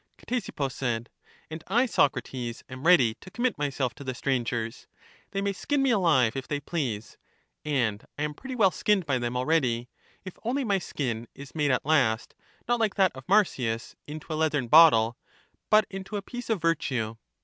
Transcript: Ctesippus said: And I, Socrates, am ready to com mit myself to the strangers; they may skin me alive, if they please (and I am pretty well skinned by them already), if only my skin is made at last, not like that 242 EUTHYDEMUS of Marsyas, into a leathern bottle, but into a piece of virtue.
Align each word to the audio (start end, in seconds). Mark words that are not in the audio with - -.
Ctesippus 0.17 0.73
said: 0.73 1.11
And 1.51 1.63
I, 1.67 1.85
Socrates, 1.85 2.63
am 2.67 2.87
ready 2.87 3.13
to 3.21 3.29
com 3.29 3.43
mit 3.43 3.57
myself 3.59 3.93
to 3.93 4.03
the 4.03 4.15
strangers; 4.15 4.87
they 5.29 5.43
may 5.43 5.53
skin 5.53 5.83
me 5.83 5.91
alive, 5.91 6.35
if 6.35 6.47
they 6.47 6.59
please 6.59 7.19
(and 7.63 8.03
I 8.17 8.23
am 8.23 8.33
pretty 8.33 8.55
well 8.55 8.71
skinned 8.71 9.05
by 9.05 9.19
them 9.19 9.37
already), 9.37 9.89
if 10.25 10.39
only 10.43 10.63
my 10.63 10.79
skin 10.79 11.27
is 11.35 11.53
made 11.53 11.69
at 11.69 11.85
last, 11.85 12.33
not 12.67 12.79
like 12.79 12.95
that 12.95 13.13
242 13.13 13.61
EUTHYDEMUS 13.61 13.91
of 13.91 13.93
Marsyas, 13.95 13.95
into 14.07 14.33
a 14.33 14.39
leathern 14.41 14.67
bottle, 14.69 15.17
but 15.69 15.85
into 15.91 16.17
a 16.17 16.23
piece 16.23 16.49
of 16.49 16.59
virtue. 16.59 17.17